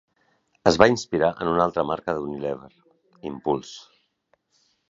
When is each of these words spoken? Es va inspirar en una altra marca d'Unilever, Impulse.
Es 0.71 0.79
va 0.81 0.87
inspirar 0.91 1.29
en 1.45 1.51
una 1.51 1.67
altra 1.67 1.85
marca 1.91 2.17
d'Unilever, 2.17 2.73
Impulse. 3.33 3.79